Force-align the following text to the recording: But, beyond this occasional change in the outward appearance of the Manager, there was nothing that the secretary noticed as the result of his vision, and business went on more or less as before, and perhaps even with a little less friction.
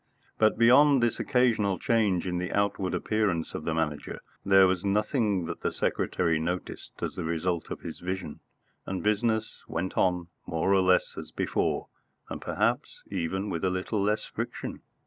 But, 0.39 0.57
beyond 0.57 1.03
this 1.03 1.19
occasional 1.19 1.77
change 1.77 2.25
in 2.25 2.39
the 2.39 2.51
outward 2.53 2.95
appearance 2.95 3.53
of 3.53 3.65
the 3.65 3.73
Manager, 3.75 4.19
there 4.43 4.65
was 4.65 4.83
nothing 4.83 5.45
that 5.45 5.61
the 5.61 5.71
secretary 5.71 6.39
noticed 6.39 6.93
as 7.03 7.13
the 7.13 7.23
result 7.23 7.69
of 7.69 7.81
his 7.81 7.99
vision, 7.99 8.39
and 8.87 9.03
business 9.03 9.61
went 9.67 9.95
on 9.97 10.29
more 10.47 10.73
or 10.73 10.81
less 10.81 11.13
as 11.19 11.29
before, 11.29 11.89
and 12.31 12.41
perhaps 12.41 13.03
even 13.11 13.51
with 13.51 13.63
a 13.63 13.69
little 13.69 14.01
less 14.01 14.25
friction. 14.25 14.81